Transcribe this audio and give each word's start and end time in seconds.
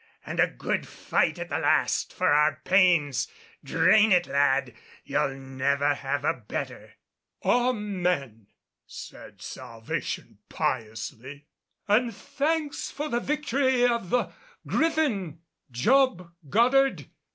And 0.25 0.39
a 0.39 0.47
good 0.47 0.87
fight 0.87 1.37
at 1.37 1.49
the 1.49 1.59
last 1.59 2.11
for 2.11 2.29
our 2.33 2.59
pains! 2.65 3.27
Drain 3.63 4.11
it, 4.11 4.25
lad, 4.25 4.73
you'll 5.03 5.35
never 5.37 5.93
have 5.93 6.25
a 6.25 6.33
better." 6.33 6.93
"Amen!" 7.45 8.47
said 8.87 9.43
Salvation, 9.43 10.39
piously. 10.49 11.45
"And 11.87 12.15
thanks 12.15 12.89
for 12.89 13.09
the 13.09 13.19
victory 13.19 13.85
of 13.85 14.09
the 14.09 14.31
Griffin, 14.65 15.41
Job 15.69 16.33
Goddard. 16.49 17.07